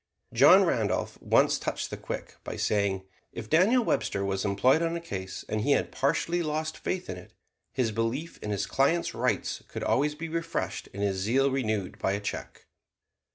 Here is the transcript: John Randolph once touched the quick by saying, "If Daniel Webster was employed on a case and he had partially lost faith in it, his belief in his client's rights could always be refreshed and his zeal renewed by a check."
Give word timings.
John 0.33 0.63
Randolph 0.63 1.21
once 1.21 1.59
touched 1.59 1.91
the 1.91 1.95
quick 1.95 2.37
by 2.43 2.55
saying, 2.55 3.03
"If 3.33 3.51
Daniel 3.51 3.83
Webster 3.83 4.25
was 4.25 4.43
employed 4.43 4.81
on 4.81 4.95
a 4.95 4.99
case 4.99 5.45
and 5.47 5.61
he 5.61 5.73
had 5.73 5.91
partially 5.91 6.41
lost 6.41 6.75
faith 6.79 7.07
in 7.07 7.17
it, 7.17 7.33
his 7.71 7.91
belief 7.91 8.39
in 8.41 8.49
his 8.49 8.65
client's 8.65 9.13
rights 9.13 9.61
could 9.67 9.83
always 9.83 10.15
be 10.15 10.27
refreshed 10.27 10.89
and 10.91 11.03
his 11.03 11.17
zeal 11.17 11.51
renewed 11.51 11.99
by 11.99 12.13
a 12.13 12.19
check." 12.19 12.65